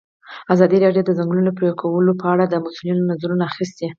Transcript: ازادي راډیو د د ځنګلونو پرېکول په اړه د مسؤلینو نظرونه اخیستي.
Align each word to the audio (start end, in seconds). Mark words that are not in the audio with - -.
ازادي 0.53 0.77
راډیو 0.85 1.03
د 1.07 1.09
د 1.09 1.11
ځنګلونو 1.19 1.51
پرېکول 1.59 2.05
په 2.21 2.25
اړه 2.33 2.45
د 2.47 2.55
مسؤلینو 2.65 3.07
نظرونه 3.11 3.43
اخیستي. 3.51 3.87